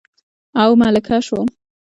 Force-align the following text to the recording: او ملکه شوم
او 0.63 0.71
ملکه 0.81 1.17
شوم 1.27 1.47